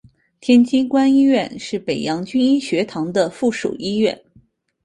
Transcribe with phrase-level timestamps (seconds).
[0.39, 4.19] 天津官医院是北洋军医学堂的附属医院。